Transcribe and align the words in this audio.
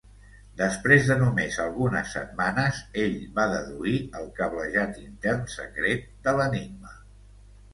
Després 0.59 1.03
de 1.09 1.17
només 1.19 1.59
algunes 1.65 2.13
setmanes, 2.17 2.79
ell 3.03 3.19
va 3.37 3.45
deduir 3.53 4.01
el 4.21 4.33
cablejat 4.41 4.99
intern 5.05 5.47
secret 5.61 6.09
de 6.29 6.35
l'Enigma. 6.41 6.99